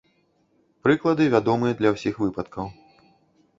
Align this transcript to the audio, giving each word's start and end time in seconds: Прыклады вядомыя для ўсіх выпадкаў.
Прыклады 0.87 1.27
вядомыя 1.35 1.73
для 1.83 1.89
ўсіх 1.99 2.19
выпадкаў. 2.25 2.75